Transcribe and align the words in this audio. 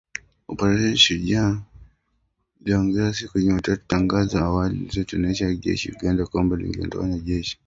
Operesheni 0.47 0.97
Shujaa 1.01 1.61
iliongezwa 2.61 3.13
siku 3.13 3.37
ya 3.37 3.43
Jumatano 3.43 3.57
licha 3.57 3.71
ya 3.71 3.87
tangazo 3.87 4.39
la 4.39 4.45
awali 4.45 4.75
lililotolewa 4.77 5.27
na 5.33 5.55
jeshi 5.55 5.89
la 5.91 5.97
Uganda 5.99 6.25
kwamba 6.25 6.55
lingeondoa 6.57 7.01
wanajeshi. 7.01 7.59